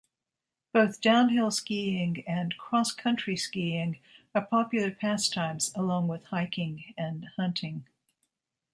[0.73, 3.99] Both downhill skiing and cross-country skiing
[4.33, 7.85] are popular pastimes along with hiking and hunting.